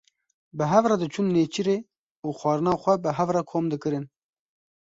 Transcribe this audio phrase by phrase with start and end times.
[0.57, 1.77] Bi hev re diçûn nêçîrê
[2.25, 4.05] û xwarina xwe bi hev re kom dikirin.